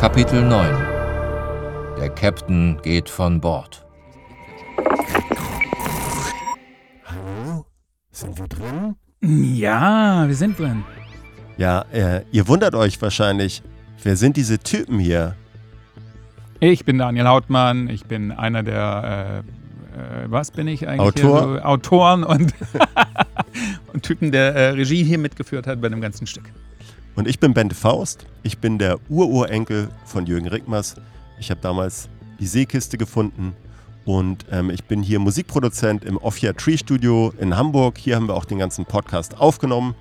Kapitel 0.00 0.42
9 0.42 0.66
Der 1.98 2.08
Captain 2.08 2.78
geht 2.80 3.10
von 3.10 3.38
Bord. 3.38 3.84
Hallo? 7.04 7.66
Sind 8.10 8.38
wir 8.38 8.48
drin? 8.48 8.96
Ja, 9.20 10.26
wir 10.26 10.34
sind 10.34 10.58
drin. 10.58 10.84
Ja, 11.58 11.84
äh, 11.92 12.22
ihr 12.32 12.48
wundert 12.48 12.74
euch 12.74 13.02
wahrscheinlich, 13.02 13.62
wer 14.02 14.16
sind 14.16 14.38
diese 14.38 14.58
Typen 14.58 14.98
hier? 14.98 15.36
Ich 16.60 16.86
bin 16.86 16.96
Daniel 16.96 17.28
Hautmann, 17.28 17.90
ich 17.90 18.06
bin 18.06 18.32
einer 18.32 18.62
der, 18.62 19.44
äh, 19.94 20.24
äh, 20.24 20.30
was 20.30 20.50
bin 20.50 20.66
ich 20.66 20.88
eigentlich? 20.88 21.00
Autor? 21.00 21.40
Hier 21.40 21.58
so, 21.58 21.62
Autoren 21.62 22.24
und, 22.24 22.54
und 23.92 24.02
Typen, 24.02 24.32
der 24.32 24.54
äh, 24.54 24.68
Regie 24.70 25.04
hier 25.04 25.18
mitgeführt 25.18 25.66
hat 25.66 25.82
bei 25.82 25.90
dem 25.90 26.00
ganzen 26.00 26.26
Stück. 26.26 26.44
Und 27.16 27.28
ich 27.28 27.38
bin 27.38 27.54
Bente 27.54 27.74
Faust. 27.74 28.26
Ich 28.42 28.58
bin 28.58 28.78
der 28.78 28.98
Ururenkel 29.08 29.88
von 30.04 30.26
Jürgen 30.26 30.48
Rickmers. 30.48 30.94
Ich 31.38 31.50
habe 31.50 31.60
damals 31.60 32.08
die 32.38 32.46
Seekiste 32.46 32.96
gefunden 32.98 33.54
und 34.04 34.46
ähm, 34.50 34.70
ich 34.70 34.84
bin 34.84 35.02
hier 35.02 35.18
Musikproduzent 35.18 36.04
im 36.04 36.16
Offia 36.16 36.52
Tree 36.54 36.76
Studio 36.76 37.32
in 37.38 37.56
Hamburg. 37.56 37.98
Hier 37.98 38.16
haben 38.16 38.28
wir 38.28 38.34
auch 38.34 38.44
den 38.44 38.58
ganzen 38.58 38.84
Podcast 38.86 39.38
aufgenommen 39.38 39.94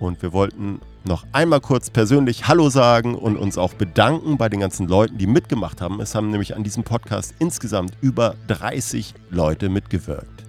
und 0.00 0.20
wir 0.22 0.32
wollten 0.32 0.80
noch 1.04 1.24
einmal 1.32 1.60
kurz 1.60 1.90
persönlich 1.90 2.48
Hallo 2.48 2.68
sagen 2.68 3.14
und 3.14 3.36
uns 3.36 3.56
auch 3.56 3.74
bedanken 3.74 4.36
bei 4.36 4.48
den 4.48 4.60
ganzen 4.60 4.88
Leuten, 4.88 5.18
die 5.18 5.26
mitgemacht 5.26 5.80
haben. 5.80 6.00
Es 6.00 6.14
haben 6.14 6.30
nämlich 6.30 6.56
an 6.56 6.64
diesem 6.64 6.82
Podcast 6.82 7.34
insgesamt 7.38 7.92
über 8.00 8.34
30 8.48 9.14
Leute 9.30 9.68
mitgewirkt. 9.68 10.44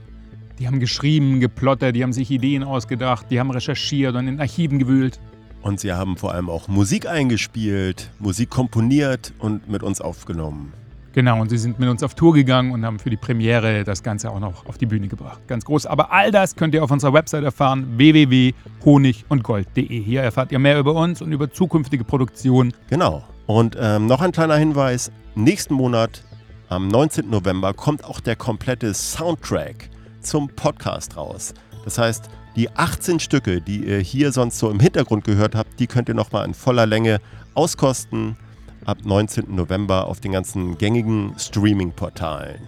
Die 0.58 0.68
haben 0.68 0.80
geschrieben, 0.80 1.40
geplottert, 1.40 1.96
die 1.96 2.04
haben 2.04 2.12
sich 2.12 2.30
Ideen 2.32 2.64
ausgedacht, 2.64 3.28
die 3.30 3.40
haben 3.40 3.52
recherchiert 3.52 4.16
und 4.16 4.28
in 4.28 4.40
Archiven 4.42 4.78
gewühlt. 4.78 5.20
Und 5.62 5.80
sie 5.80 5.94
haben 5.94 6.18
vor 6.18 6.34
allem 6.34 6.50
auch 6.50 6.68
Musik 6.68 7.08
eingespielt, 7.08 8.10
Musik 8.20 8.50
komponiert 8.50 9.34
und 9.40 9.70
mit 9.70 9.84
uns 9.84 10.02
aufgenommen. 10.02 10.74
Genau, 11.14 11.42
und 11.42 11.50
sie 11.50 11.58
sind 11.58 11.80
mit 11.80 11.90
uns 11.90 12.04
auf 12.04 12.14
Tour 12.14 12.34
gegangen 12.34 12.72
und 12.72 12.86
haben 12.86 13.00
für 13.00 13.10
die 13.10 13.18
Premiere 13.18 13.84
das 13.84 14.04
Ganze 14.04 14.30
auch 14.30 14.40
noch 14.40 14.68
auf 14.68 14.78
die 14.78 14.86
Bühne 14.86 15.08
gebracht. 15.08 15.40
Ganz 15.48 15.66
groß. 15.66 15.88
Aber 15.88 16.12
all 16.12 16.32
das 16.32 16.56
könnt 16.56 16.76
ihr 16.76 16.84
auf 16.84 16.92
unserer 16.92 17.14
Website 17.14 17.44
erfahren: 17.44 17.98
www.honigundgold.de. 17.98 20.02
Hier 20.02 20.22
erfahrt 20.22 20.52
ihr 20.52 20.60
mehr 20.60 20.80
über 20.80 20.94
uns 20.94 21.22
und 21.22 21.32
über 21.32 21.52
zukünftige 21.52 22.04
Produktionen. 22.04 22.74
Genau. 22.90 23.24
Und 23.48 23.76
ähm, 23.80 24.06
noch 24.06 24.22
ein 24.22 24.32
kleiner 24.32 24.56
Hinweis: 24.56 25.12
Nächsten 25.34 25.74
Monat, 25.74 26.24
am 26.70 26.88
19. 26.88 27.30
November, 27.30 27.74
kommt 27.74 28.06
auch 28.06 28.20
der 28.20 28.36
komplette 28.36 28.94
Soundtrack 28.94 29.90
zum 30.22 30.48
Podcast 30.50 31.18
raus. 31.18 31.56
Das 31.86 31.98
heißt, 31.98 32.30
die 32.60 32.70
18 32.76 33.22
Stücke, 33.22 33.62
die 33.62 33.86
ihr 33.86 34.00
hier 34.00 34.34
sonst 34.34 34.60
so 34.60 34.70
im 34.70 34.82
Hintergrund 34.82 35.24
gehört 35.24 35.56
habt, 35.56 35.80
die 35.80 35.88
könnt 35.88 36.10
ihr 36.10 36.14
nochmal 36.14 36.46
in 36.46 36.54
voller 36.54 36.86
Länge 36.86 37.22
auskosten 37.54 38.36
ab 38.84 38.98
19. 39.06 39.56
November 39.56 40.08
auf 40.08 40.20
den 40.20 40.34
ganzen 40.34 40.78
gängigen 40.78 41.34
Streaming-Portalen. 41.38 42.68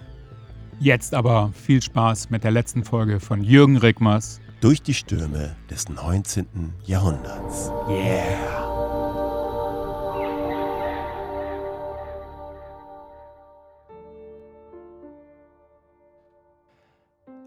Jetzt 0.80 1.12
aber 1.12 1.52
viel 1.52 1.82
Spaß 1.82 2.30
mit 2.30 2.42
der 2.42 2.52
letzten 2.52 2.84
Folge 2.84 3.20
von 3.20 3.44
Jürgen 3.44 3.76
Rickmers. 3.76 4.40
Durch 4.62 4.80
die 4.80 4.94
Stürme 4.94 5.56
des 5.68 5.90
19. 5.90 6.72
Jahrhunderts. 6.86 7.70
Yeah! 7.86 8.61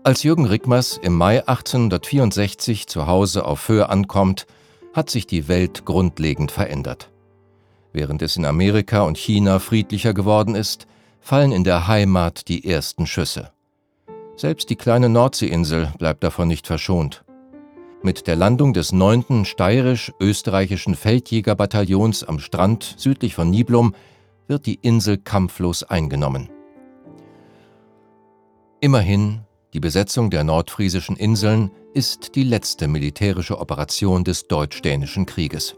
Als 0.05 0.21
Jürgen 0.21 0.45
Rickmers 0.45 0.99
im 1.01 1.15
Mai 1.15 1.39
1864 1.47 2.85
zu 2.85 3.07
Hause 3.07 3.43
auf 3.43 3.59
Föhr 3.59 3.89
ankommt, 3.89 4.45
hat 4.93 5.09
sich 5.09 5.25
die 5.25 5.47
Welt 5.47 5.83
grundlegend 5.83 6.51
verändert. 6.51 7.09
Während 7.91 8.21
es 8.21 8.37
in 8.37 8.45
Amerika 8.45 9.01
und 9.01 9.17
China 9.17 9.57
friedlicher 9.57 10.13
geworden 10.13 10.53
ist, 10.53 10.85
fallen 11.21 11.51
in 11.51 11.63
der 11.63 11.87
Heimat 11.87 12.49
die 12.49 12.69
ersten 12.69 13.07
Schüsse. 13.07 13.49
Selbst 14.35 14.69
die 14.69 14.75
kleine 14.75 15.09
Nordseeinsel 15.09 15.91
bleibt 15.97 16.23
davon 16.23 16.49
nicht 16.49 16.67
verschont. 16.67 17.25
Mit 18.03 18.27
der 18.27 18.35
Landung 18.35 18.73
des 18.73 18.91
9. 18.91 19.43
steirisch-österreichischen 19.43 20.93
Feldjägerbataillons 20.93 22.23
am 22.23 22.37
Strand 22.37 22.93
südlich 22.97 23.33
von 23.33 23.49
Niblum 23.49 23.95
wird 24.47 24.67
die 24.67 24.75
Insel 24.75 25.17
kampflos 25.17 25.81
eingenommen. 25.81 26.51
Immerhin 28.81 29.44
die 29.75 29.81
Besetzung 29.81 30.29
der 30.29 30.45
nordfriesischen 30.45 31.17
Inseln 31.17 31.69
ist 31.93 32.35
die 32.35 32.45
letzte 32.45 32.87
militärische 32.87 33.59
Operation 33.59 34.23
des 34.23 34.47
Deutsch-Dänischen 34.47 35.25
Krieges. 35.25 35.75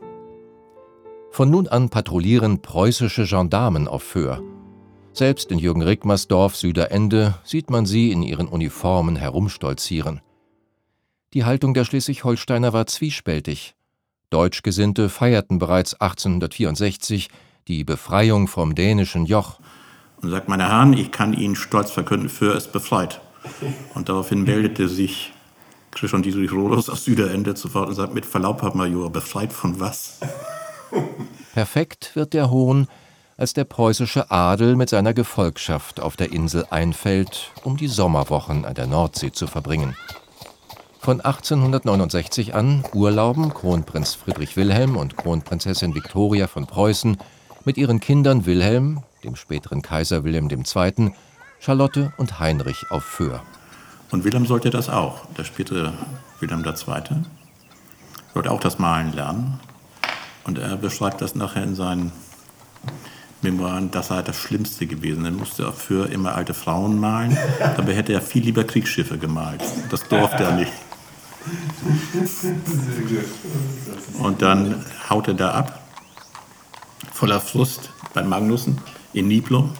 Von 1.32 1.50
nun 1.50 1.68
an 1.68 1.90
patrouillieren 1.90 2.62
preußische 2.62 3.26
Gendarmen 3.26 3.88
auf 3.88 4.04
Föhr. 4.04 4.44
Selbst 5.14 5.52
in 5.52 5.58
Jürgen 5.58 5.82
Rickmers 5.82 6.28
Dorf 6.28 6.56
Süderende 6.56 7.40
sieht 7.44 7.72
man 7.72 7.88
sie 7.88 8.12
in 8.12 8.22
ihren 8.22 8.48
Uniformen 8.48 9.16
herumstolzieren. 9.16 10.22
Die 11.34 11.46
Haltung 11.46 11.74
der 11.74 11.84
Schleswig-Holsteiner 11.84 12.74
war 12.74 12.86
zwiespältig. 12.86 13.74
Deutschgesinnte 14.30 15.10
feierten 15.10 15.58
bereits 15.58 15.96
1864 15.96 17.30
die 17.68 17.84
Befreiung 17.84 18.48
vom 18.48 18.76
dänischen 18.76 19.26
Joch. 19.26 19.60
Und 20.22 20.30
sagt, 20.30 20.50
meine 20.50 20.70
Herren, 20.70 20.94
ich 20.94 21.12
kann 21.12 21.34
Ihnen 21.34 21.56
stolz 21.56 21.90
verkünden, 21.90 22.30
Föhr 22.30 22.56
ist 22.56 22.72
befreit. 22.72 23.22
Und 23.94 24.10
daraufhin 24.10 24.44
meldete 24.44 24.88
sich 24.88 25.34
Christian 25.92 26.22
Dietrich 26.22 26.52
Rodos 26.52 26.90
aus 26.90 27.06
Süderende 27.06 27.56
sofort 27.56 27.90
und 27.90 27.96
sagt, 27.96 28.14
mit 28.14 28.26
Verlaub, 28.26 28.62
Herr 28.62 28.76
Major, 28.76 29.12
befreit 29.12 29.52
von 29.52 29.80
was? 29.80 30.20
Perfekt 31.54 32.12
wird 32.16 32.34
der 32.34 32.52
Hohn, 32.52 32.88
als 33.38 33.54
der 33.54 33.64
preußische 33.64 34.32
Adel 34.32 34.76
mit 34.76 34.90
seiner 34.90 35.14
Gefolgschaft 35.14 36.00
auf 36.00 36.16
der 36.16 36.32
Insel 36.32 36.66
einfällt, 36.70 37.52
um 37.64 37.78
die 37.78 37.88
Sommerwochen 37.88 38.66
an 38.66 38.74
der 38.74 38.88
Nordsee 38.88 39.32
zu 39.32 39.48
verbringen. 39.48 39.96
Von 41.00 41.22
1869 41.22 42.54
an 42.54 42.84
urlauben 42.94 43.54
Kronprinz 43.54 44.14
Friedrich 44.16 44.58
Wilhelm 44.58 44.98
und 44.98 45.16
Kronprinzessin 45.16 45.96
Viktoria 45.96 46.48
von 46.48 46.68
Preußen 46.68 47.18
mit 47.64 47.78
ihren 47.78 48.00
Kindern 48.00 48.46
Wilhelm, 48.46 49.04
dem 49.24 49.36
späteren 49.36 49.82
Kaiser 49.82 50.24
Wilhelm 50.24 50.50
II., 50.50 51.14
Charlotte 51.60 52.14
und 52.18 52.40
Heinrich 52.40 52.92
auf 52.92 53.04
Föhr. 53.04 53.42
Und 54.12 54.24
Wilhelm 54.24 54.46
sollte 54.46 54.70
das 54.70 54.90
auch. 54.90 55.26
Der 55.38 55.44
spätere 55.44 55.94
Wilhelm 56.40 56.64
II. 56.64 56.76
sollte 58.34 58.52
auch 58.52 58.60
das 58.60 58.80
Malen 58.80 59.14
lernen. 59.14 59.60
Und 60.46 60.58
er 60.60 60.78
beschreibt 60.78 61.22
das 61.22 61.36
nachher 61.36 61.64
in 61.64 61.76
seinen 61.76 62.12
Memoiren, 63.42 63.92
das 63.92 64.08
sei 64.08 64.22
das 64.22 64.38
Schlimmste 64.38 64.88
gewesen. 64.88 65.26
Er 65.26 65.32
musste 65.32 65.68
auf 65.68 65.82
Föhr 65.82 66.10
immer 66.10 66.36
alte 66.36 66.54
Frauen 66.54 67.00
malen. 67.00 67.38
Dabei 67.60 67.96
hätte 67.96 68.14
er 68.14 68.22
viel 68.22 68.44
lieber 68.44 68.64
Kriegsschiffe 68.64 69.18
gemalt. 69.18 69.64
Das 69.90 70.08
durfte 70.08 70.44
er 70.44 70.54
nicht. 70.54 70.72
Und 74.20 74.42
dann 74.42 74.86
haut 75.10 75.28
er 75.28 75.34
da 75.34 75.52
ab, 75.52 75.82
voller 77.14 77.40
Frust 77.40 77.90
bei 78.14 78.24
Magnussen 78.24 78.80
in 79.14 79.28
Niblum 79.28 79.74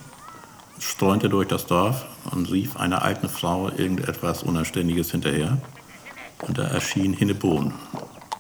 streunte 0.80 1.30
durch 1.30 1.48
das 1.48 1.66
Dorf 1.66 2.06
und 2.32 2.52
rief 2.52 2.78
einer 2.78 3.02
alten 3.02 3.30
Frau 3.30 3.70
irgendetwas 3.70 4.44
Unanständiges 4.44 5.12
hinterher. 5.12 5.58
Und 6.40 6.58
da 6.58 6.64
erschien 6.64 7.14
Hinnebohn, 7.14 7.74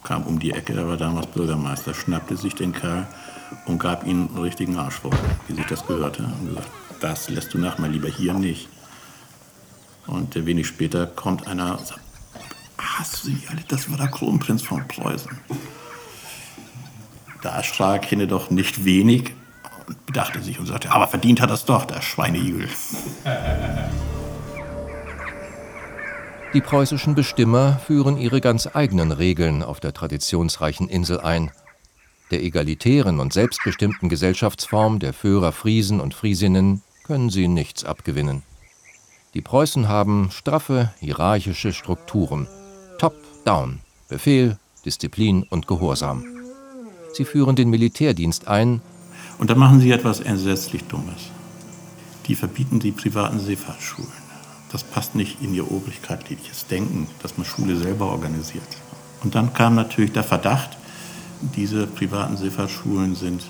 kam 0.03 0.23
um 0.23 0.39
die 0.39 0.51
Ecke, 0.51 0.73
er 0.73 0.87
war 0.87 0.97
damals 0.97 1.27
Bürgermeister, 1.27 1.93
schnappte 1.93 2.37
sich 2.37 2.53
den 2.53 2.73
Kerl 2.73 3.07
und 3.65 3.79
gab 3.79 4.05
ihm 4.05 4.27
einen 4.27 4.43
richtigen 4.43 4.77
Arschloch, 4.77 5.15
wie 5.47 5.53
sich 5.53 5.65
das 5.65 5.85
gehörte. 5.85 6.23
Und 6.23 6.49
gesagt, 6.49 6.69
das 6.99 7.29
lässt 7.29 7.53
du 7.53 7.57
nach, 7.57 7.77
mal 7.77 7.89
lieber 7.89 8.09
hier 8.09 8.33
nicht. 8.33 8.69
Und 10.05 10.35
wenig 10.45 10.67
später 10.67 11.05
kommt 11.07 11.47
einer 11.47 11.79
und 11.79 11.87
sagt, 11.87 12.01
hast 12.77 13.23
du 13.23 13.29
sie 13.29 13.41
alle, 13.49 13.61
das 13.67 13.89
war 13.89 13.97
der 13.97 14.07
Kronprinz 14.07 14.61
von 14.61 14.87
Preußen. 14.87 15.31
Da 17.41 17.57
erschrak 17.57 18.05
Hinne 18.05 18.27
doch 18.27 18.49
nicht 18.49 18.85
wenig 18.85 19.33
und 20.17 20.23
bedachte 20.23 20.41
sich 20.41 20.59
und 20.59 20.65
sagte, 20.65 20.91
aber 20.91 21.07
verdient 21.07 21.41
hat 21.41 21.49
das 21.49 21.65
doch, 21.65 21.85
der 21.85 22.01
Schweineigel. 22.01 22.67
Die 26.53 26.61
preußischen 26.61 27.13
Bestimmer 27.13 27.79
führen 27.85 28.17
ihre 28.17 28.41
ganz 28.41 28.67
eigenen 28.73 29.11
Regeln 29.11 29.61
auf 29.61 29.79
der 29.79 29.93
traditionsreichen 29.93 30.89
Insel 30.89 31.19
ein. 31.19 31.51
Der 32.31 32.43
egalitären 32.43 33.19
und 33.19 33.31
selbstbestimmten 33.31 34.09
Gesellschaftsform 34.09 34.99
der 34.99 35.13
Föhrer 35.13 35.51
Friesen 35.51 36.01
und 36.01 36.13
Friesinnen 36.13 36.81
können 37.05 37.29
sie 37.29 37.47
nichts 37.47 37.85
abgewinnen. 37.85 38.43
Die 39.33 39.41
Preußen 39.41 39.87
haben 39.87 40.29
straffe, 40.31 40.91
hierarchische 40.99 41.73
Strukturen. 41.73 42.47
Top-down. 42.97 43.81
Befehl, 44.09 44.57
Disziplin 44.83 45.43
und 45.43 45.67
Gehorsam. 45.67 46.25
Sie 47.13 47.25
führen 47.25 47.55
den 47.55 47.69
Militärdienst 47.69 48.47
ein 48.47 48.81
und 49.37 49.49
dann 49.49 49.57
machen 49.57 49.79
sie 49.79 49.91
etwas 49.91 50.19
entsetzlich 50.19 50.83
Dummes. 50.85 51.31
Die 52.27 52.35
verbieten 52.35 52.79
die 52.79 52.91
privaten 52.91 53.39
Seefahrtsschulen. 53.39 54.27
Das 54.71 54.83
passt 54.83 55.15
nicht 55.15 55.41
in 55.41 55.53
ihr 55.53 55.71
obrigkeitliches 55.71 56.67
Denken, 56.67 57.07
dass 57.21 57.37
man 57.37 57.45
Schule 57.45 57.77
selber 57.77 58.07
organisiert. 58.07 58.67
Und 59.23 59.35
dann 59.35 59.53
kam 59.53 59.75
natürlich 59.75 60.11
der 60.11 60.23
Verdacht, 60.23 60.77
diese 61.55 61.87
privaten 61.87 62.35
Seefahrtsschulen 62.35 63.15
sind 63.15 63.43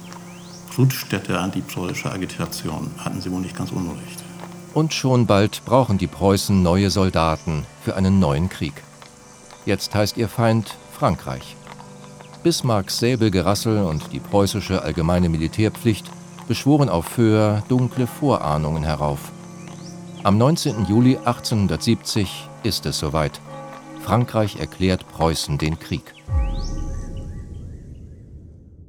Brutstätte 0.76 1.40
antipreußischer 1.40 2.14
Agitation. 2.14 2.92
Hatten 3.00 3.22
sie 3.22 3.32
wohl 3.32 3.42
nicht 3.42 3.56
ganz 3.56 3.72
unrecht. 3.72 4.24
Und 4.74 4.94
schon 4.94 5.26
bald 5.26 5.66
brauchen 5.66 5.98
die 5.98 6.08
Preußen 6.08 6.62
neue 6.62 6.92
Soldaten 6.92 7.66
für 7.84 7.96
einen 7.96 8.20
neuen 8.20 8.50
Krieg. 8.50 8.74
Jetzt 9.66 9.96
heißt 9.96 10.18
ihr 10.18 10.30
Feind 10.30 10.76
Frankreich. 10.92 11.56
Bismarcks 12.44 13.00
Säbelgerassel 13.00 13.84
und 13.84 14.14
die 14.14 14.20
preußische 14.20 14.82
allgemeine 14.82 15.30
Militärpflicht 15.30 16.10
beschworen 16.48 16.90
auf 16.90 17.06
Föhr 17.06 17.64
dunkle 17.68 18.08
Vorahnungen 18.08 18.84
herauf. 18.84 19.32
Am 20.24 20.38
19. 20.38 20.86
Juli 20.86 21.18
1870 21.18 22.50
ist 22.64 22.86
es 22.86 23.00
soweit. 23.00 23.40
Frankreich 24.02 24.58
erklärt 24.60 25.08
Preußen 25.08 25.58
den 25.58 25.80
Krieg. 25.80 26.14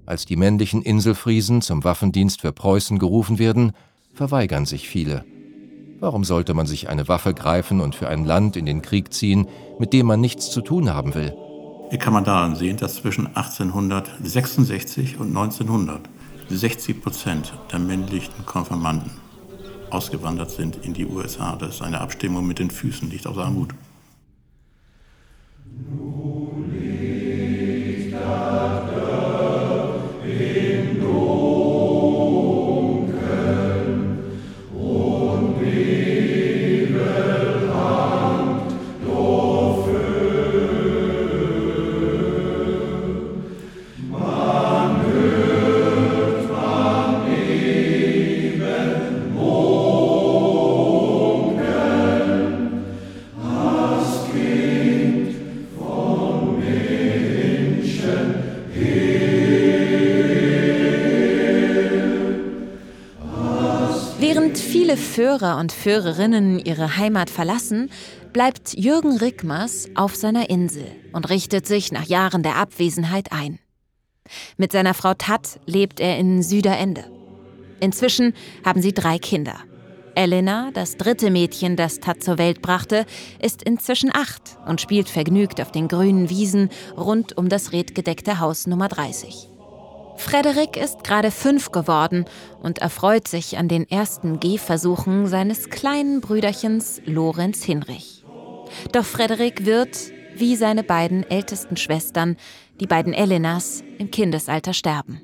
Als 0.06 0.24
die 0.24 0.36
männlichen 0.36 0.82
Inselfriesen 0.82 1.60
zum 1.60 1.84
Waffendienst 1.84 2.40
für 2.40 2.52
Preußen 2.52 2.98
gerufen 2.98 3.38
werden, 3.38 3.72
verweigern 4.14 4.64
sich 4.64 4.88
viele. 4.88 5.24
Warum 6.00 6.22
sollte 6.24 6.54
man 6.54 6.66
sich 6.66 6.88
eine 6.88 7.08
Waffe 7.08 7.34
greifen 7.34 7.80
und 7.80 7.94
für 7.94 8.08
ein 8.08 8.24
Land 8.24 8.56
in 8.56 8.66
den 8.66 8.82
Krieg 8.82 9.12
ziehen, 9.12 9.48
mit 9.78 9.92
dem 9.92 10.06
man 10.06 10.20
nichts 10.20 10.50
zu 10.50 10.60
tun 10.60 10.94
haben 10.94 11.14
will? 11.14 11.36
Hier 11.90 11.98
kann 11.98 12.12
man 12.12 12.24
daran 12.24 12.54
sehen, 12.54 12.76
dass 12.76 12.96
zwischen 12.96 13.26
1866 13.28 15.18
und 15.18 15.28
1900 15.28 16.00
60 16.50 17.02
Prozent 17.02 17.52
der 17.70 17.78
männlichen 17.78 18.46
Konfirmanden 18.46 19.10
ausgewandert 19.90 20.50
sind 20.50 20.76
in 20.84 20.94
die 20.94 21.06
USA. 21.06 21.56
Das 21.56 21.76
ist 21.76 21.82
eine 21.82 22.00
Abstimmung 22.00 22.46
mit 22.46 22.58
den 22.58 22.70
Füßen, 22.70 23.08
nicht 23.08 23.26
aus 23.26 23.36
Armut. 23.36 23.74
Führer 64.98 65.58
und 65.58 65.72
Führerinnen 65.72 66.58
ihre 66.58 66.96
Heimat 66.96 67.30
verlassen, 67.30 67.90
bleibt 68.32 68.74
Jürgen 68.74 69.16
Rickmers 69.16 69.88
auf 69.94 70.14
seiner 70.14 70.50
Insel 70.50 70.86
und 71.12 71.30
richtet 71.30 71.66
sich 71.66 71.92
nach 71.92 72.04
Jahren 72.04 72.42
der 72.42 72.56
Abwesenheit 72.56 73.32
ein. 73.32 73.58
Mit 74.56 74.72
seiner 74.72 74.94
Frau 74.94 75.14
Tat 75.14 75.60
lebt 75.66 76.00
er 76.00 76.18
in 76.18 76.42
Süderende. 76.42 77.04
Inzwischen 77.80 78.34
haben 78.64 78.82
sie 78.82 78.92
drei 78.92 79.18
Kinder. 79.18 79.56
Elena, 80.14 80.70
das 80.74 80.96
dritte 80.96 81.30
Mädchen, 81.30 81.76
das 81.76 82.00
Tat 82.00 82.22
zur 82.22 82.38
Welt 82.38 82.60
brachte, 82.60 83.06
ist 83.40 83.62
inzwischen 83.62 84.10
acht 84.12 84.58
und 84.66 84.80
spielt 84.80 85.08
vergnügt 85.08 85.60
auf 85.60 85.70
den 85.70 85.86
grünen 85.86 86.28
Wiesen 86.28 86.70
rund 86.96 87.36
um 87.38 87.48
das 87.48 87.72
redgedeckte 87.72 88.40
Haus 88.40 88.66
Nummer 88.66 88.88
30. 88.88 89.48
Frederik 90.18 90.76
ist 90.76 91.04
gerade 91.04 91.30
fünf 91.30 91.70
geworden 91.70 92.24
und 92.60 92.80
erfreut 92.80 93.28
sich 93.28 93.56
an 93.56 93.68
den 93.68 93.88
ersten 93.88 94.40
Gehversuchen 94.40 95.28
seines 95.28 95.70
kleinen 95.70 96.20
Brüderchens 96.20 97.00
Lorenz 97.06 97.62
Hinrich. 97.62 98.24
Doch 98.92 99.04
Frederik 99.04 99.64
wird, 99.64 99.96
wie 100.34 100.56
seine 100.56 100.82
beiden 100.82 101.22
ältesten 101.30 101.76
Schwestern, 101.76 102.36
die 102.80 102.86
beiden 102.86 103.14
Elenas, 103.14 103.82
im 103.98 104.10
Kindesalter 104.10 104.74
sterben. 104.74 105.22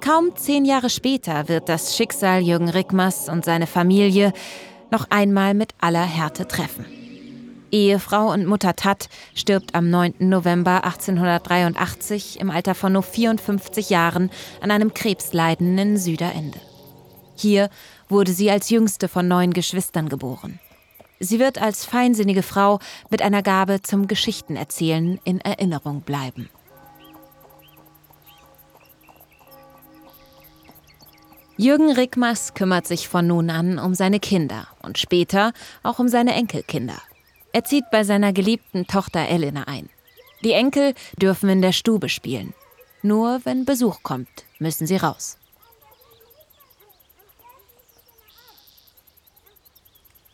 Kaum 0.00 0.34
zehn 0.36 0.64
Jahre 0.64 0.90
später 0.90 1.48
wird 1.48 1.68
das 1.68 1.96
Schicksal 1.96 2.42
Jürgen 2.42 2.68
Rickmers 2.68 3.28
und 3.28 3.44
seine 3.44 3.66
Familie 3.68 4.32
noch 4.90 5.06
einmal 5.10 5.54
mit 5.54 5.72
aller 5.80 6.04
Härte 6.04 6.46
treffen. 6.48 7.05
Ehefrau 7.76 8.32
und 8.32 8.46
Mutter 8.46 8.74
Tat 8.74 9.10
stirbt 9.34 9.74
am 9.74 9.90
9. 9.90 10.14
November 10.20 10.84
1883 10.84 12.40
im 12.40 12.50
Alter 12.50 12.74
von 12.74 12.94
nur 12.94 13.02
54 13.02 13.90
Jahren 13.90 14.30
an 14.62 14.70
einem 14.70 14.94
Krebsleiden 14.94 15.76
in 15.76 15.98
Süderende. 15.98 16.58
Hier 17.36 17.68
wurde 18.08 18.32
sie 18.32 18.50
als 18.50 18.70
jüngste 18.70 19.08
von 19.08 19.28
neun 19.28 19.52
Geschwistern 19.52 20.08
geboren. 20.08 20.58
Sie 21.20 21.38
wird 21.38 21.60
als 21.60 21.84
feinsinnige 21.84 22.42
Frau 22.42 22.78
mit 23.10 23.20
einer 23.20 23.42
Gabe 23.42 23.82
zum 23.82 24.08
Geschichtenerzählen 24.08 25.20
in 25.24 25.42
Erinnerung 25.42 26.00
bleiben. 26.00 26.48
Jürgen 31.58 31.90
Rickmers 31.90 32.54
kümmert 32.54 32.86
sich 32.86 33.06
von 33.06 33.26
nun 33.26 33.50
an 33.50 33.78
um 33.78 33.94
seine 33.94 34.20
Kinder 34.20 34.66
und 34.82 34.96
später 34.96 35.52
auch 35.82 35.98
um 35.98 36.08
seine 36.08 36.34
Enkelkinder. 36.34 37.02
Er 37.56 37.64
zieht 37.64 37.90
bei 37.90 38.04
seiner 38.04 38.34
geliebten 38.34 38.86
Tochter 38.86 39.30
Elena 39.30 39.62
ein. 39.62 39.88
Die 40.44 40.52
Enkel 40.52 40.92
dürfen 41.18 41.48
in 41.48 41.62
der 41.62 41.72
Stube 41.72 42.10
spielen. 42.10 42.52
Nur 43.00 43.40
wenn 43.44 43.64
Besuch 43.64 44.02
kommt, 44.02 44.28
müssen 44.58 44.86
sie 44.86 44.96
raus. 44.96 45.38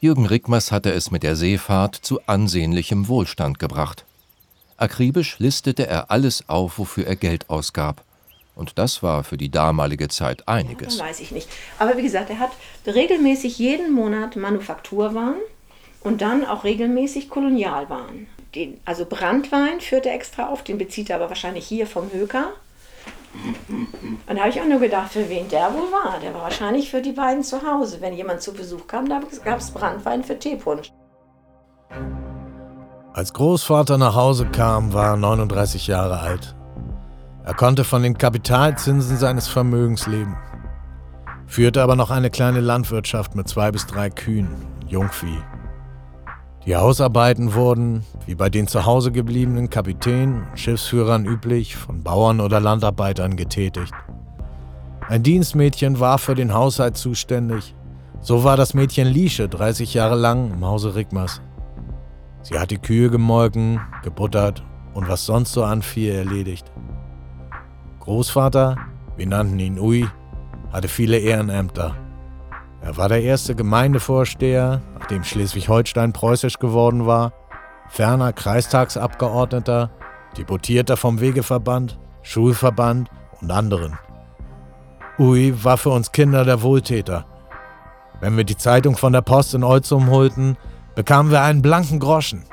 Jürgen 0.01 0.27
Rickmers 0.27 0.73
hatte 0.73 0.91
es 0.91 1.13
mit 1.13 1.23
der 1.23 1.37
Seefahrt 1.37 1.95
zu 1.95 2.19
ansehnlichem 2.27 3.07
Wohlstand 3.07 3.61
gebracht. 3.61 4.05
Akribisch 4.77 5.39
listete 5.39 5.87
er 5.87 6.11
alles 6.11 6.49
auf, 6.49 6.77
wofür 6.81 7.07
er 7.07 7.15
Geld 7.15 7.49
ausgab. 7.49 8.03
Und 8.57 8.79
das 8.79 9.01
war 9.05 9.23
für 9.23 9.37
die 9.37 9.49
damalige 9.49 10.09
Zeit 10.09 10.49
einiges. 10.49 10.99
Ja, 10.99 11.05
weiß 11.05 11.21
ich 11.21 11.31
nicht. 11.31 11.49
Aber 11.79 11.97
wie 11.97 12.03
gesagt, 12.03 12.31
er 12.31 12.41
hat 12.41 12.51
regelmäßig 12.85 13.61
jeden 13.61 13.93
Monat 13.93 14.35
Manufakturwaren 14.35 15.37
und 16.05 16.21
dann 16.21 16.45
auch 16.45 16.65
regelmäßig 16.65 17.31
Kolonialwaren. 17.31 18.27
Den, 18.55 18.81
also 18.85 19.07
Brandwein 19.07 19.81
führt 19.81 20.07
er 20.07 20.15
extra 20.15 20.49
auf, 20.49 20.63
den 20.63 20.79
bezieht 20.79 21.11
er 21.11 21.17
aber 21.17 21.29
wahrscheinlich 21.29 21.67
hier 21.67 21.87
vom 21.87 22.13
Höker. 22.13 22.51
Und 24.27 24.37
da 24.37 24.41
habe 24.41 24.51
ich 24.51 24.61
auch 24.61 24.67
nur 24.67 24.81
gedacht, 24.81 25.13
für 25.13 25.29
wen 25.31 25.49
der 25.49 25.73
wohl 25.73 25.91
war. 25.91 26.19
Der 26.21 26.35
war 26.35 26.43
wahrscheinlich 26.43 26.91
für 26.91 27.01
die 27.01 27.13
beiden 27.13 27.43
zu 27.43 27.63
Hause. 27.67 27.99
Wenn 28.01 28.15
jemand 28.15 28.43
zu 28.43 28.53
Besuch 28.53 28.87
kam, 28.87 29.09
da 29.09 29.21
gab 29.45 29.59
es 29.59 29.71
Brandwein 29.71 30.23
für 30.23 30.39
Teepunsch. 30.39 30.91
Als 33.15 33.33
Großvater 33.33 33.99
nach 33.99 34.15
Hause 34.15 34.47
kam, 34.47 34.93
war 34.93 35.13
er 35.13 35.17
39 35.17 35.87
Jahre 35.87 36.21
alt. 36.21 36.55
Er 37.45 37.55
konnte 37.55 37.85
von 37.85 38.03
den 38.03 38.17
Kapitalzinsen 38.17 39.17
seines 39.17 39.49
Vermögens 39.49 40.07
leben, 40.07 40.37
führte 41.47 41.83
aber 41.83 41.97
noch 41.97 42.11
eine 42.11 42.31
kleine 42.31 42.61
Landwirtschaft 42.61 43.35
mit 43.35 43.49
zwei 43.49 43.71
bis 43.73 43.87
drei 43.87 44.11
Kühen, 44.11 44.49
Jungvieh. 44.87 45.43
Die 46.65 46.77
Hausarbeiten 46.77 47.55
wurden, 47.55 48.05
wie 48.25 48.37
bei 48.37 48.49
den 48.49 48.69
zu 48.69 48.87
Hause 48.87 49.11
gebliebenen 49.11 49.69
Kapitänen 49.69 50.47
und 50.49 50.59
Schiffsführern 50.59 51.27
üblich, 51.27 51.77
von 51.77 52.05
Bauern 52.05 52.41
oder 52.41 52.61
Landarbeitern 52.61 53.37
getätigt. 53.37 53.93
Ein 55.09 55.25
Dienstmädchen 55.25 55.99
war 55.99 56.19
für 56.19 56.37
den 56.37 56.55
Haushalt 56.55 56.97
zuständig. 56.97 57.75
So 58.21 58.45
war 58.45 58.57
das 58.57 58.75
Mädchen 58.75 59.09
Liesche 59.09 59.49
30 59.49 59.93
Jahre 59.95 60.15
lang 60.15 60.53
im 60.53 60.65
Hause 60.65 60.95
Rickmers. 60.95 61.41
Sie 62.43 62.57
hat 62.57 62.71
die 62.71 62.79
Kühe 62.79 63.11
gemolken, 63.11 63.81
gebuttert 64.05 64.63
und 64.95 65.09
was 65.09 65.27
sonst 65.27 65.53
so 65.53 65.65
anfiel 65.65 66.13
erledigt. 66.13 66.71
Großvater, 67.99 68.77
wir 69.17 69.27
nannten 69.27 69.59
ihn 69.59 69.81
Ui, 69.81 70.07
hatte 70.73 70.87
viele 70.87 71.19
Ehrenämter. 71.19 71.97
Er 72.81 72.97
war 72.97 73.09
der 73.09 73.23
erste 73.23 73.57
Gemeindevorsteher, 73.57 74.81
nachdem 75.13 75.25
Schleswig-Holstein 75.25 76.15
preußisch 76.15 76.59
geworden 76.59 77.05
war, 77.05 77.35
ferner 77.91 78.33
Kreistagsabgeordneter, 78.33 79.91
Deputierter 80.39 80.97
vom 80.97 81.21
Wegeverband, 81.21 81.99
Schulverband 82.23 83.11
und 83.43 83.51
anderen. 83.51 83.99
Ui 85.19 85.53
war 85.63 85.77
für 85.77 85.91
uns 85.91 86.13
Kinder 86.13 86.47
der 86.47 86.63
Wohltäter. 86.63 87.27
Wenn 88.21 88.39
wir 88.39 88.45
die 88.45 88.57
Zeitung 88.57 88.97
von 88.97 89.13
der 89.13 89.21
Post 89.21 89.53
in 89.53 89.65
Olzum 89.65 90.09
holten, 90.09 90.57
bekamen 90.95 91.31
wir 91.31 91.43
einen 91.43 91.61
blanken 91.61 92.01
Groschen. 92.01 92.45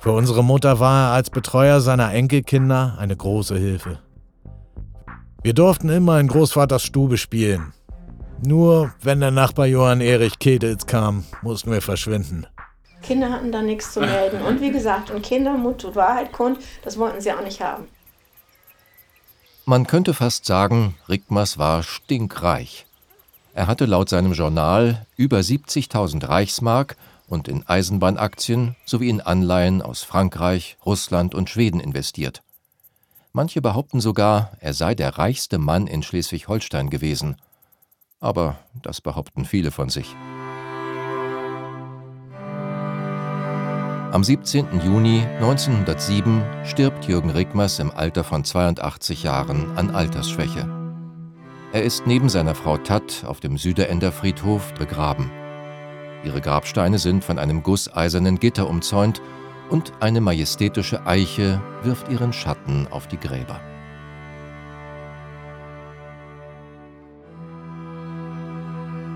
Für 0.00 0.10
unsere 0.10 0.42
Mutter 0.42 0.80
war 0.80 1.10
er 1.10 1.14
als 1.14 1.30
Betreuer 1.30 1.80
seiner 1.80 2.12
Enkelkinder 2.12 2.96
eine 2.98 3.14
große 3.16 3.56
Hilfe. 3.56 4.00
Wir 5.44 5.54
durften 5.54 5.88
immer 5.88 6.18
in 6.18 6.26
Großvaters 6.26 6.82
Stube 6.82 7.16
spielen, 7.16 7.72
nur 8.42 8.92
wenn 9.02 9.20
der 9.20 9.30
Nachbar 9.30 9.66
Johann 9.66 10.00
Erich 10.00 10.38
Kedels 10.38 10.86
kam, 10.86 11.24
mussten 11.42 11.70
wir 11.70 11.82
verschwinden. 11.82 12.46
Kinder 13.02 13.30
hatten 13.30 13.52
da 13.52 13.62
nichts 13.62 13.92
zu 13.92 14.00
melden. 14.00 14.42
Und 14.42 14.60
wie 14.60 14.70
gesagt, 14.70 15.10
und 15.10 15.22
Kinder, 15.22 15.56
Mut 15.56 15.84
und 15.84 15.96
Wahrheit 15.96 16.32
kund, 16.32 16.58
das 16.82 16.98
wollten 16.98 17.20
sie 17.20 17.32
auch 17.32 17.42
nicht 17.42 17.60
haben. 17.60 17.84
Man 19.64 19.86
könnte 19.86 20.14
fast 20.14 20.46
sagen, 20.46 20.94
Rickmers 21.08 21.58
war 21.58 21.82
stinkreich. 21.82 22.86
Er 23.54 23.66
hatte 23.66 23.86
laut 23.86 24.08
seinem 24.08 24.32
Journal 24.32 25.06
über 25.16 25.38
70.000 25.38 26.28
Reichsmark 26.28 26.96
und 27.28 27.48
in 27.48 27.66
Eisenbahnaktien 27.66 28.76
sowie 28.84 29.10
in 29.10 29.20
Anleihen 29.20 29.82
aus 29.82 30.02
Frankreich, 30.02 30.76
Russland 30.86 31.34
und 31.34 31.50
Schweden 31.50 31.80
investiert. 31.80 32.42
Manche 33.32 33.60
behaupten 33.60 34.00
sogar, 34.00 34.52
er 34.60 34.74
sei 34.74 34.94
der 34.94 35.18
reichste 35.18 35.58
Mann 35.58 35.86
in 35.86 36.02
Schleswig-Holstein 36.02 36.88
gewesen. 36.88 37.36
Aber 38.20 38.58
das 38.82 39.00
behaupten 39.00 39.44
viele 39.44 39.70
von 39.70 39.88
sich. 39.88 40.14
Am 44.10 44.24
17. 44.24 44.80
Juni 44.84 45.20
1907 45.40 46.42
stirbt 46.64 47.04
Jürgen 47.04 47.30
Rickmers 47.30 47.78
im 47.78 47.90
Alter 47.90 48.24
von 48.24 48.42
82 48.42 49.22
Jahren 49.22 49.76
an 49.76 49.90
Altersschwäche. 49.90 50.66
Er 51.72 51.82
ist 51.82 52.06
neben 52.06 52.30
seiner 52.30 52.54
Frau 52.54 52.78
Tat 52.78 53.24
auf 53.26 53.40
dem 53.40 53.58
Süderender 53.58 54.10
Friedhof 54.10 54.72
begraben. 54.74 55.30
Ihre 56.24 56.40
Grabsteine 56.40 56.98
sind 56.98 57.22
von 57.22 57.38
einem 57.38 57.62
gusseisernen 57.62 58.40
Gitter 58.40 58.68
umzäunt 58.68 59.20
und 59.68 59.92
eine 60.00 60.22
majestätische 60.22 61.06
Eiche 61.06 61.60
wirft 61.82 62.08
ihren 62.08 62.32
Schatten 62.32 62.88
auf 62.90 63.06
die 63.08 63.18
Gräber. 63.18 63.60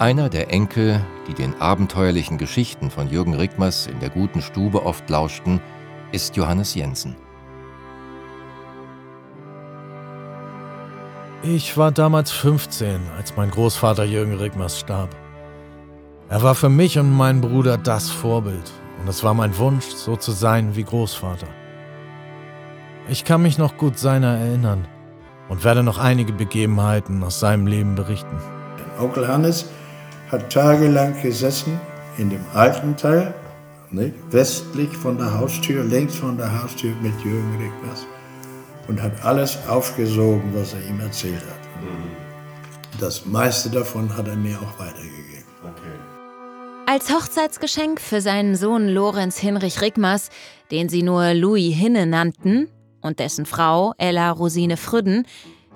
Einer 0.02 0.28
der 0.28 0.50
Enkel, 0.50 1.00
die 1.28 1.32
den 1.32 1.54
abenteuerlichen 1.60 2.36
Geschichten 2.36 2.90
von 2.90 3.08
Jürgen 3.08 3.34
Rickmers 3.34 3.86
in 3.86 4.00
der 4.00 4.10
guten 4.10 4.42
Stube 4.42 4.84
oft 4.84 5.08
lauschten, 5.08 5.60
ist 6.10 6.34
Johannes 6.34 6.74
Jensen. 6.74 7.14
Ich 11.44 11.76
war 11.76 11.92
damals 11.92 12.32
15, 12.32 13.00
als 13.16 13.36
mein 13.36 13.52
Großvater 13.52 14.02
Jürgen 14.02 14.34
Rickmers 14.34 14.80
starb. 14.80 15.10
Er 16.28 16.42
war 16.42 16.56
für 16.56 16.68
mich 16.68 16.98
und 16.98 17.12
meinen 17.12 17.40
Bruder 17.40 17.78
das 17.78 18.10
Vorbild 18.10 18.72
und 19.00 19.08
es 19.08 19.22
war 19.22 19.34
mein 19.34 19.56
Wunsch, 19.56 19.84
so 19.84 20.16
zu 20.16 20.32
sein 20.32 20.74
wie 20.74 20.82
Großvater. 20.82 21.46
Ich 23.08 23.24
kann 23.24 23.40
mich 23.40 23.56
noch 23.56 23.76
gut 23.76 24.00
seiner 24.00 24.36
erinnern 24.36 24.84
und 25.48 25.62
werde 25.62 25.84
noch 25.84 25.98
einige 25.98 26.32
Begebenheiten 26.32 27.22
aus 27.22 27.38
seinem 27.38 27.68
Leben 27.68 27.94
berichten. 27.94 28.40
Onkel 28.98 29.28
Hannes 29.28 29.66
hat 30.32 30.50
tagelang 30.50 31.20
gesessen 31.22 31.78
in 32.18 32.30
dem 32.30 32.44
alten 32.54 32.96
Teil, 32.96 33.34
nicht? 33.90 34.14
westlich 34.30 34.88
von 34.96 35.18
der 35.18 35.38
Haustür, 35.38 35.84
links 35.84 36.16
von 36.16 36.38
der 36.38 36.62
Haustür 36.62 36.94
mit 37.02 37.12
Jürgen 37.22 37.56
Rickmers 37.58 38.06
und 38.88 39.02
hat 39.02 39.24
alles 39.24 39.58
aufgesogen, 39.68 40.50
was 40.54 40.72
er 40.72 40.88
ihm 40.88 41.00
erzählt 41.00 41.42
hat. 41.42 41.82
Mhm. 41.82 42.22
Das 42.98 43.26
meiste 43.26 43.70
davon 43.70 44.16
hat 44.16 44.26
er 44.26 44.36
mir 44.36 44.56
auch 44.56 44.78
weitergegeben. 44.78 45.44
Okay. 45.62 46.12
Als 46.86 47.12
Hochzeitsgeschenk 47.12 48.00
für 48.00 48.20
seinen 48.20 48.56
Sohn 48.56 48.88
Lorenz 48.88 49.38
Hinrich 49.38 49.80
Rickmers, 49.80 50.30
den 50.70 50.88
sie 50.88 51.02
nur 51.02 51.34
Louis 51.34 51.74
Hinne 51.74 52.06
nannten, 52.06 52.68
und 53.02 53.18
dessen 53.18 53.46
Frau 53.46 53.94
Ella 53.98 54.30
Rosine 54.30 54.76
Früdden, 54.76 55.26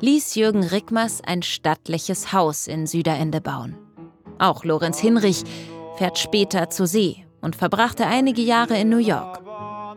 ließ 0.01 0.35
Jürgen 0.35 0.63
Rickmers 0.63 1.21
ein 1.25 1.43
stattliches 1.43 2.33
Haus 2.33 2.67
in 2.67 2.87
Süderende 2.87 3.41
bauen. 3.41 3.86
Auch 4.39 4.65
Lorenz 4.65 4.99
Hinrich 4.99 5.45
fährt 5.97 6.19
später 6.19 6.71
zur 6.71 6.87
See 6.87 7.25
und 7.41 7.57
verbrachte 7.57 8.07
einige 8.07 8.43
Jahre 8.43 8.79
in 8.79 8.89
New 8.89 8.99
York. 8.99 9.41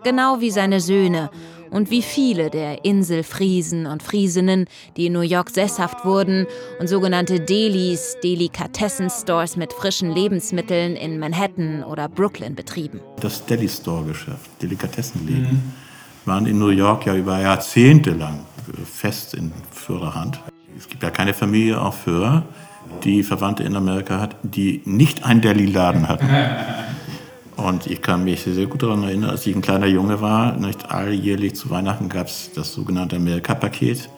Genau 0.03 0.39
wie 0.39 0.51
seine 0.51 0.79
Söhne 0.79 1.29
und 1.71 1.91
wie 1.91 2.01
viele 2.01 2.49
der 2.49 2.85
Inselfriesen 2.85 3.85
und 3.85 4.01
Friesinnen, 4.01 4.65
die 4.97 5.07
in 5.07 5.13
New 5.13 5.21
York 5.21 5.49
sesshaft 5.49 6.05
wurden 6.05 6.47
und 6.79 6.87
sogenannte 6.87 7.39
Delis, 7.39 8.17
Delikatessen-Stores 8.23 9.57
mit 9.57 9.73
frischen 9.73 10.11
Lebensmitteln 10.11 10.95
in 10.95 11.19
Manhattan 11.19 11.83
oder 11.83 12.07
Brooklyn 12.07 12.55
betrieben. 12.55 13.01
Das 13.19 13.45
Deli-Store-Geschäft, 13.45 14.49
Delikatessenläden, 14.61 15.51
mhm. 15.51 15.73
waren 16.25 16.45
in 16.45 16.59
New 16.59 16.69
York 16.69 17.05
ja 17.05 17.15
über 17.15 17.39
Jahrzehnte 17.39 18.11
lang 18.11 18.45
fest 18.85 19.33
in 19.33 19.51
Führerhand. 19.71 20.39
Es 20.77 20.87
gibt 20.87 21.03
ja 21.03 21.09
keine 21.09 21.33
Familie 21.33 21.79
auf 21.79 22.03
Föhr, 22.03 22.43
die 23.03 23.23
Verwandte 23.23 23.63
in 23.63 23.75
Amerika 23.75 24.19
hat, 24.19 24.35
die 24.43 24.81
nicht 24.85 25.23
einen 25.23 25.41
Deli-Laden 25.41 26.07
hatten. 26.07 26.27
Und 27.55 27.87
ich 27.87 28.01
kann 28.01 28.23
mich 28.23 28.43
sehr 28.43 28.67
gut 28.67 28.83
daran 28.83 29.03
erinnern, 29.03 29.31
als 29.31 29.45
ich 29.45 29.53
ein 29.53 29.61
kleiner 29.61 29.87
Junge 29.87 30.21
war, 30.21 30.53
nicht 30.53 30.91
alljährlich 30.91 31.55
zu 31.55 31.69
Weihnachten 31.69 32.07
gab 32.07 32.27
es 32.27 32.51
das 32.55 32.73
sogenannte 32.73 33.17
Amerika-Paket. 33.17 34.09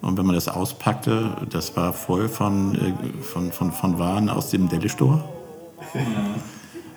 Und 0.00 0.16
wenn 0.16 0.26
man 0.26 0.36
das 0.36 0.46
auspackte, 0.46 1.36
das 1.50 1.76
war 1.76 1.92
voll 1.92 2.28
von, 2.28 2.74
äh, 2.76 3.22
von, 3.22 3.50
von, 3.50 3.72
von 3.72 3.98
Waren 3.98 4.28
aus 4.28 4.50
dem 4.50 4.68
Deli-Store. 4.68 5.24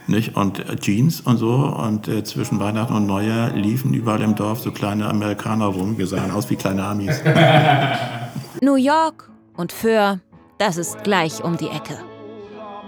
Nicht? 0.05 0.36
Und 0.36 0.60
äh, 0.60 0.75
Jeans 0.75 1.22
und 1.22 1.38
so. 1.38 1.53
Und 1.53 2.08
äh, 2.08 2.24
zwischen 2.24 2.60
Weihnachten 2.60 2.93
und 2.93 3.08
Neujahr 3.08 3.51
liefen 3.51 3.93
überall 3.93 4.22
im 4.22 4.36
Dorf 4.36 4.60
so 4.60 4.72
kleine 4.72 5.10
Amerikaner 5.10 5.65
rum. 5.65 5.98
Wir 5.98 6.05
sahen 6.05 6.29
aus 6.29 6.50
wie 6.51 6.55
kleine 6.55 6.84
Amis. 6.84 7.22
New 8.62 8.75
York 8.75 9.29
und 9.58 9.72
Föhr 9.72 10.20
das 10.61 10.77
ist 10.77 11.03
gleich 11.03 11.43
um 11.43 11.57
die 11.57 11.69
Ecke. 11.69 11.97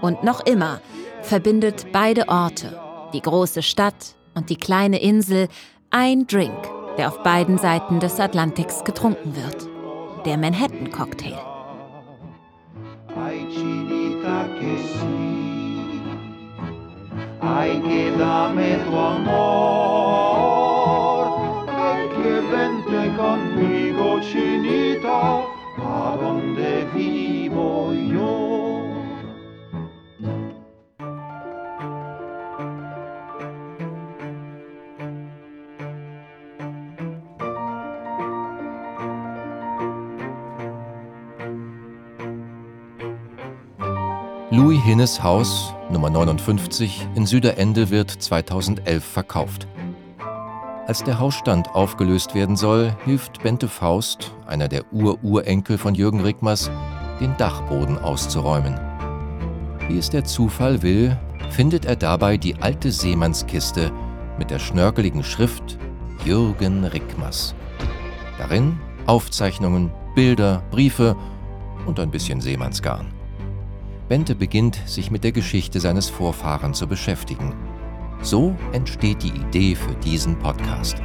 Und 0.00 0.22
noch 0.22 0.46
immer 0.46 0.80
verbindet 1.22 1.86
beide 1.92 2.28
Orte, 2.28 2.80
die 3.12 3.20
große 3.20 3.62
Stadt 3.62 4.14
und 4.36 4.48
die 4.48 4.56
kleine 4.56 5.02
Insel, 5.02 5.48
ein 5.90 6.28
Drink, 6.28 6.54
der 6.98 7.08
auf 7.08 7.24
beiden 7.24 7.58
Seiten 7.58 7.98
des 7.98 8.20
Atlantiks 8.20 8.84
getrunken 8.84 9.34
wird. 9.34 9.66
Der 10.24 10.38
Manhattan 10.38 10.92
Cocktail. 10.92 11.36
Ay, 17.40 17.78
quédame 17.84 18.78
tu 18.84 18.96
amor, 18.96 19.26
que 22.14 22.40
vente 22.50 23.10
conmigo, 23.16 24.20
chinita. 24.20 25.53
A 25.84 26.16
vivo 26.94 27.92
yo. 27.92 28.44
Louis 44.50 44.80
Hinnes 44.84 45.20
Haus, 45.22 45.74
Nummer 45.90 46.10
59, 46.10 47.08
in 47.16 47.26
Süderende 47.26 47.90
wird 47.90 48.10
2011 48.10 49.04
verkauft. 49.04 49.66
Als 50.86 51.02
der 51.02 51.18
Hausstand 51.18 51.74
aufgelöst 51.74 52.34
werden 52.34 52.56
soll, 52.56 52.94
hilft 53.06 53.42
Bente 53.42 53.68
Faust, 53.68 54.32
einer 54.46 54.68
der 54.68 54.92
Ururenkel 54.92 55.78
von 55.78 55.94
Jürgen 55.94 56.20
Rickmers, 56.20 56.70
den 57.20 57.34
Dachboden 57.38 57.96
auszuräumen. 57.96 58.78
Wie 59.88 59.96
es 59.96 60.10
der 60.10 60.24
Zufall 60.24 60.82
will, 60.82 61.16
findet 61.48 61.86
er 61.86 61.96
dabei 61.96 62.36
die 62.36 62.56
alte 62.56 62.92
Seemannskiste 62.92 63.90
mit 64.38 64.50
der 64.50 64.58
schnörkeligen 64.58 65.24
Schrift 65.24 65.78
Jürgen 66.26 66.84
Rickmers. 66.84 67.54
Darin 68.36 68.78
Aufzeichnungen, 69.06 69.90
Bilder, 70.14 70.62
Briefe 70.70 71.16
und 71.86 71.98
ein 71.98 72.10
bisschen 72.10 72.42
Seemannsgarn. 72.42 73.06
Bente 74.08 74.34
beginnt, 74.34 74.78
sich 74.84 75.10
mit 75.10 75.24
der 75.24 75.32
Geschichte 75.32 75.80
seines 75.80 76.10
Vorfahren 76.10 76.74
zu 76.74 76.86
beschäftigen– 76.86 77.54
so 78.22 78.56
entsteht 78.72 79.22
die 79.22 79.28
Idee 79.28 79.74
für 79.74 79.94
diesen 79.96 80.38
Podcast. 80.38 80.96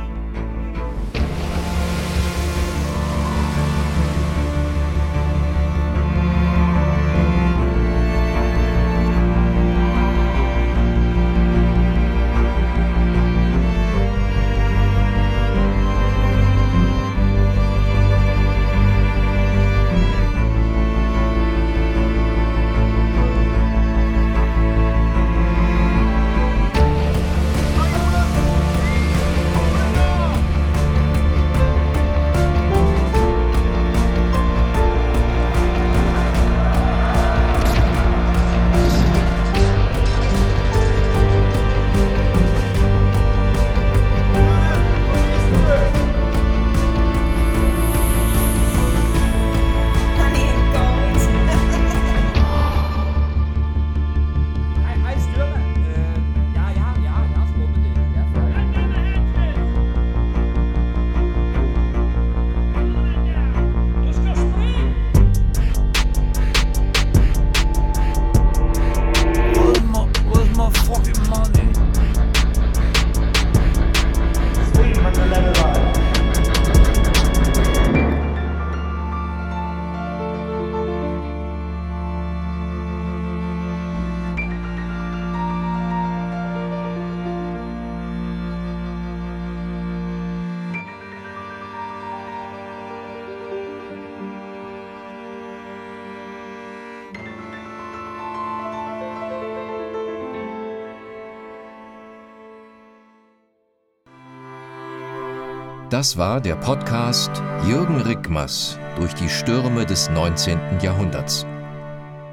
Das 105.90 106.18
war 106.20 106.40
der 106.40 106.56
Podcast 106.56 107.32
Jürgen 107.68 108.00
Rickmers 108.02 108.78
durch 108.96 109.16
die 109.16 109.28
Stürme 109.28 109.88
des 109.88 110.08
19. 110.12 110.60
Jahrhunderts. 110.84 111.48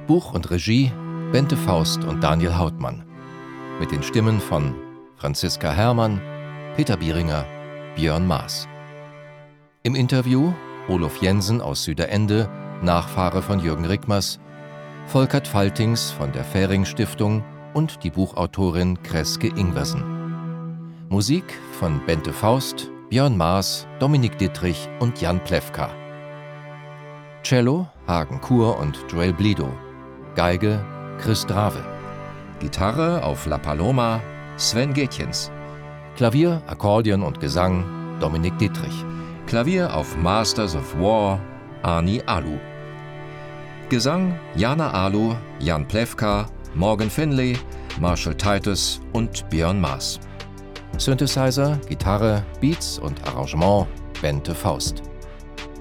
Buch 0.07 0.35
und 0.35 0.51
Regie 0.51 0.93
Bente 1.33 1.57
Faust 1.57 2.05
und 2.05 2.23
Daniel 2.23 2.59
Hautmann. 2.59 3.03
Mit 3.81 3.93
den 3.93 4.03
Stimmen 4.03 4.41
von 4.41 4.75
Franziska 5.17 5.73
Herrmann, 5.73 6.21
Peter 6.77 6.99
Bieringer, 6.99 7.47
Björn 7.95 8.27
Maas. 8.27 8.69
Im 9.85 9.95
Interview 9.95 10.53
Olof 10.87 11.23
Jensen 11.23 11.63
aus 11.63 11.85
Süderende, 11.85 12.51
Nachfahre 12.83 13.41
von 13.41 13.61
Jürgen 13.61 13.87
Rickmers, 13.87 14.39
Volkert 15.07 15.49
Faltings 15.49 16.11
von 16.11 16.31
der 16.31 16.45
Fähring 16.45 16.85
Stiftung 16.85 17.43
und 17.73 18.05
die 18.05 18.11
Buchautorin 18.11 19.03
Kreske 19.03 19.47
Ingwersen. 19.47 20.05
Musik 21.09 21.59
von 21.73 22.05
Bente 22.05 22.35
Faust, 22.35 22.91
Björn 23.09 23.37
Maas, 23.37 23.87
Dominik 24.01 24.37
Dittrich 24.37 24.89
und 24.99 25.21
Jan 25.21 25.39
Plewka. 25.45 25.91
Cello 27.45 27.87
Hagen 28.09 28.41
Kur 28.41 28.81
und 28.81 28.99
Joel 29.09 29.33
Blido. 29.33 29.69
Geige 30.35 30.85
Chris 31.21 31.47
Drave. 31.47 31.85
Gitarre 32.59 33.23
auf 33.23 33.47
La 33.47 33.59
Paloma 33.59 34.21
Sven 34.57 34.93
Gätjens. 34.93 35.53
Klavier, 36.17 36.61
Akkordeon 36.67 37.23
und 37.23 37.39
Gesang 37.39 37.85
Dominik 38.19 38.59
Dittrich. 38.59 39.05
Klavier 39.47 39.95
auf 39.95 40.17
Masters 40.17 40.75
of 40.75 40.99
War 40.99 41.39
Arni 41.83 42.21
Alu. 42.27 42.59
Gesang 43.89 44.37
Jana 44.57 44.91
Alu, 44.91 45.37
Jan 45.61 45.87
Plewka, 45.87 46.47
Morgan 46.75 47.09
Finlay, 47.09 47.57
Marshall 48.01 48.35
Titus 48.35 49.01
und 49.13 49.49
Björn 49.49 49.81
Maas. 49.81 50.19
Synthesizer, 50.99 51.79
Gitarre, 51.89 52.45
Beats 52.61 52.99
und 52.99 53.27
Arrangement 53.27 53.87
Bente 54.21 54.55
Faust. 54.55 55.03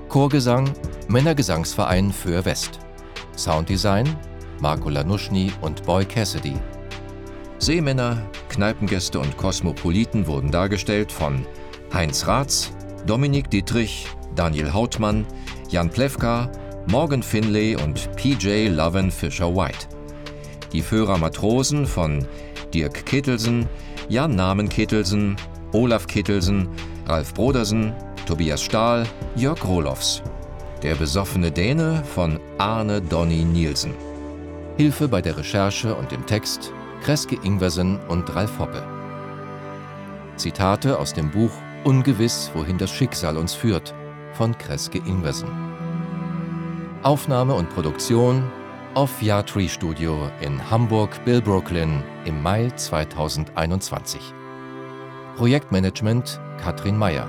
Chorgesang 0.09 0.69
Männergesangsverein 1.07 2.11
für 2.11 2.43
West. 2.45 2.79
Sounddesign 3.37 4.15
Marco 4.59 4.89
Lanuschny 4.89 5.51
und 5.61 5.83
Boy 5.85 6.05
Cassidy. 6.05 6.55
Seemänner, 7.59 8.17
Kneipengäste 8.49 9.19
und 9.19 9.37
Kosmopoliten 9.37 10.27
wurden 10.27 10.51
dargestellt 10.51 11.11
von 11.11 11.45
Heinz 11.93 12.27
Ratz, 12.27 12.71
Dominik 13.05 13.49
Dietrich, 13.49 14.07
Daniel 14.35 14.73
Hautmann, 14.73 15.25
Jan 15.69 15.89
Plewka, 15.89 16.51
Morgan 16.87 17.23
Finlay 17.23 17.75
und 17.75 18.15
PJ 18.15 18.67
Loven 18.67 19.11
Fisher 19.11 19.55
White. 19.55 19.87
Die 20.71 20.81
Führer 20.81 21.17
Matrosen 21.17 21.85
von 21.85 22.25
Dirk 22.73 23.05
Kittelsen, 23.05 23.67
Jan 24.07 24.35
Namen 24.35 24.69
Kittelsen, 24.69 25.35
Olaf 25.71 26.05
Kittelsen, 26.05 26.67
Ralf 27.07 27.33
Brodersen, 27.33 27.91
Tobias 28.27 28.61
Stahl, 28.61 29.07
Jörg 29.35 29.65
Rohlofs. 29.65 30.21
Der 30.83 30.93
besoffene 30.93 31.51
Däne 31.51 32.03
von 32.03 32.39
Arne 32.59 33.01
Donny 33.01 33.43
Nielsen. 33.43 33.95
Hilfe 34.77 35.07
bei 35.07 35.23
der 35.23 35.37
Recherche 35.37 35.95
und 35.95 36.11
dem 36.11 36.23
Text 36.27 36.71
Kreske 37.01 37.37
Ingwersen 37.43 37.99
und 38.07 38.35
Ralf 38.35 38.59
Hoppe. 38.59 38.83
Zitate 40.35 40.99
aus 40.99 41.13
dem 41.13 41.31
Buch 41.31 41.51
Ungewiss, 41.83 42.51
wohin 42.53 42.77
das 42.77 42.91
Schicksal 42.91 43.37
uns 43.37 43.55
führt 43.55 43.95
von 44.33 44.55
Kreske 44.55 44.99
Ingwersen. 44.99 45.49
Aufnahme 47.01 47.55
und 47.55 47.71
Produktion 47.71 48.43
auf 48.95 49.21
Ja 49.21 49.43
Tree 49.43 49.67
Studio 49.67 50.31
in 50.39 50.71
Hamburg, 50.71 51.23
Bill 51.25 51.41
Brooklyn 51.41 52.01
im 52.23 52.41
Mai 52.41 52.69
2021. 52.69 54.21
Projektmanagement 55.35 56.39
Katrin 56.61 56.97
Meyer. 56.97 57.27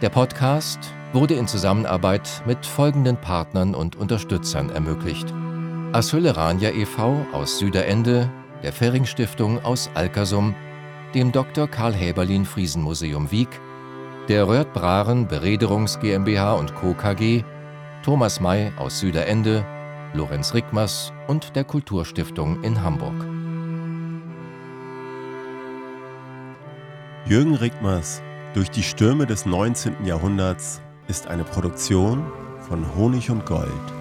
Der 0.00 0.08
Podcast 0.10 0.78
wurde 1.12 1.34
in 1.34 1.48
Zusammenarbeit 1.48 2.42
mit 2.46 2.64
folgenden 2.64 3.16
Partnern 3.16 3.74
und 3.74 3.96
Unterstützern 3.96 4.70
ermöglicht. 4.70 5.34
Asyllerania 5.92 6.70
e.V. 6.70 7.26
aus 7.32 7.58
Süderende, 7.58 8.30
der 8.62 8.72
Fering 8.72 9.06
Stiftung 9.06 9.64
aus 9.64 9.90
Alkersum, 9.94 10.54
dem 11.14 11.32
Dr. 11.32 11.66
Karl 11.66 11.94
Häberlin 11.94 12.44
Friesenmuseum 12.44 13.32
Wieg, 13.32 13.48
der 14.28 14.46
Röhrt 14.46 14.72
Braren 14.72 15.26
Berederungs 15.26 15.98
GmbH 15.98 16.52
und 16.52 16.76
Co. 16.76 16.94
KG, 16.94 17.42
Thomas 18.04 18.38
May 18.38 18.70
aus 18.76 19.00
Süderende, 19.00 19.66
Lorenz 20.16 20.54
Rickmers 20.54 21.12
und 21.28 21.54
der 21.54 21.64
Kulturstiftung 21.64 22.62
in 22.64 22.82
Hamburg. 22.82 23.14
Jürgen 27.26 27.54
Rickmers 27.54 28.22
durch 28.54 28.70
die 28.70 28.82
Stürme 28.82 29.26
des 29.26 29.46
19. 29.46 30.04
Jahrhunderts 30.04 30.80
ist 31.08 31.26
eine 31.26 31.44
Produktion 31.44 32.24
von 32.66 32.94
Honig 32.96 33.30
und 33.30 33.44
Gold. 33.44 33.95